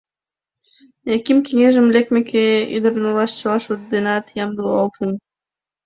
Яким, 1.15 1.37
кеҥежыш 1.45 1.87
лекмеке, 1.95 2.45
ӱдыр 2.75 2.93
налаш 3.03 3.31
чыла 3.39 3.57
шот 3.63 3.81
денат 3.91 4.25
ямдылалтын. 4.43 5.11